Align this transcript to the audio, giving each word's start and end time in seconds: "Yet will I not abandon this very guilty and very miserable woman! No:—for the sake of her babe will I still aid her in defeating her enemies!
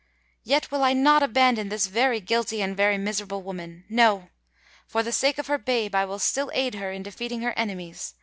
"Yet 0.43 0.71
will 0.71 0.83
I 0.83 0.93
not 0.93 1.21
abandon 1.21 1.69
this 1.69 1.85
very 1.85 2.19
guilty 2.19 2.59
and 2.59 2.75
very 2.75 2.97
miserable 2.97 3.43
woman! 3.43 3.83
No:—for 3.87 5.03
the 5.03 5.11
sake 5.11 5.37
of 5.37 5.45
her 5.45 5.59
babe 5.59 5.93
will 5.93 6.15
I 6.15 6.17
still 6.17 6.49
aid 6.55 6.73
her 6.73 6.91
in 6.91 7.03
defeating 7.03 7.43
her 7.43 7.53
enemies! 7.55 8.15